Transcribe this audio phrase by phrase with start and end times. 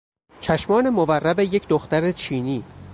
[0.41, 2.63] چشمان مورب یک دختر چینی